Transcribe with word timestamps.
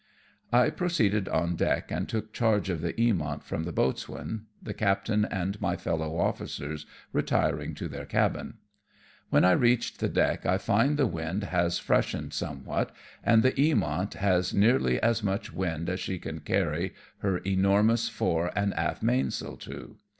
I 0.51 0.71
proceeded 0.71 1.29
on 1.29 1.55
deck 1.55 1.91
and 1.91 2.09
took 2.09 2.33
charge 2.33 2.71
of 2.71 2.81
the 2.81 2.91
JEamont 2.93 3.43
from 3.43 3.65
the 3.65 3.71
boatswain, 3.71 4.47
the 4.59 4.73
captain 4.73 5.25
and 5.25 5.61
my 5.61 5.75
fellow 5.77 6.17
officers 6.17 6.87
retiring 7.13 7.75
to 7.75 7.87
their 7.87 8.07
cabin. 8.07 8.55
When 9.29 9.45
I 9.45 9.51
reach 9.51 9.99
the 9.99 10.09
deck 10.09 10.43
I 10.43 10.57
find 10.57 10.97
the 10.97 11.05
wind 11.05 11.43
has 11.43 11.77
freshened 11.77 12.33
somewhat, 12.33 12.91
and 13.23 13.43
the 13.43 13.51
Eamont 13.51 14.15
has 14.15 14.55
nearly 14.55 14.99
as 15.03 15.21
much 15.21 15.53
wind 15.53 15.87
as 15.87 15.99
she 15.99 16.17
can 16.17 16.39
carry 16.39 16.95
her 17.19 17.37
enormous 17.37 18.09
fore 18.09 18.51
and 18.55 18.73
aft 18.73 19.03
mainsail 19.03 19.55
to. 19.57 19.97